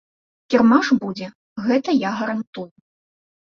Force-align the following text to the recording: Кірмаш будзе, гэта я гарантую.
Кірмаш 0.53 0.89
будзе, 1.03 1.29
гэта 1.67 1.97
я 1.99 2.11
гарантую. 2.25 2.69